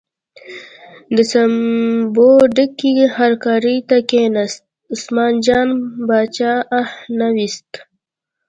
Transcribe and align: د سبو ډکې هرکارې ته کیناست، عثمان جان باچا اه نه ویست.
د 1.15 1.17
سبو 1.31 2.29
ډکې 2.55 2.93
هرکارې 3.17 3.77
ته 3.89 3.97
کیناست، 4.09 4.61
عثمان 4.93 5.33
جان 5.45 5.69
باچا 6.07 6.53
اه 6.79 6.87
نه 7.17 7.27
ویست. 7.35 7.71